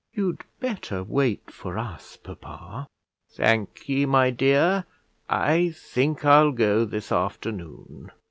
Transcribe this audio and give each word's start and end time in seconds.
"You'd 0.15 0.41
better 0.59 1.03
wait 1.03 1.51
for 1.51 1.77
us, 1.77 2.17
papa." 2.17 2.87
"Thank 3.35 3.87
ye, 3.87 4.07
my 4.07 4.31
dear! 4.31 4.85
I 5.29 5.73
think 5.75 6.25
I'll 6.25 6.51
go 6.53 6.85
this 6.85 7.11
afternoon." 7.11 8.11